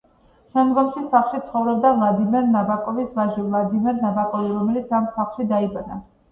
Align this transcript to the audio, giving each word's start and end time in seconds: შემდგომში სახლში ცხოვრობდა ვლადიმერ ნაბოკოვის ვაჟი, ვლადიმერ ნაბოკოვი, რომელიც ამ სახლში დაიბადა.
შემდგომში 0.53 1.03
სახლში 1.11 1.41
ცხოვრობდა 1.49 1.91
ვლადიმერ 1.99 2.49
ნაბოკოვის 2.55 3.13
ვაჟი, 3.21 3.47
ვლადიმერ 3.53 4.03
ნაბოკოვი, 4.09 4.53
რომელიც 4.59 4.99
ამ 5.03 5.11
სახლში 5.15 5.51
დაიბადა. 5.57 6.05